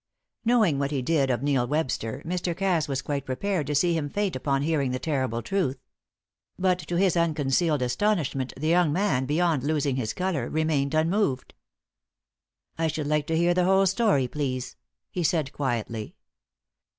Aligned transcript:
Knowing 0.43 0.79
what 0.79 0.89
he 0.89 0.99
did 1.03 1.29
of 1.29 1.43
Neil 1.43 1.67
Webster. 1.67 2.23
Mr. 2.25 2.57
Cass 2.57 2.87
quite 3.03 3.23
prepared 3.23 3.67
to 3.67 3.75
see 3.75 3.93
him 3.93 4.09
faint 4.09 4.35
upon 4.35 4.63
hearing 4.63 4.89
the 4.89 4.97
terrible 4.97 5.43
truth. 5.43 5.77
But 6.57 6.79
to 6.87 6.95
his 6.97 7.15
unconcealed 7.15 7.83
astonishment 7.83 8.51
the 8.57 8.69
young 8.69 8.91
man, 8.91 9.27
beyond 9.27 9.61
losing 9.63 9.97
his 9.97 10.13
colour, 10.13 10.49
remained 10.49 10.95
unmoved. 10.95 11.53
"I 12.79 12.87
should 12.87 13.05
like 13.05 13.27
to 13.27 13.37
hear 13.37 13.53
the 13.53 13.65
whole 13.65 13.85
story, 13.85 14.27
please," 14.27 14.75
he 15.11 15.21
said, 15.23 15.53
quietly. 15.53 16.15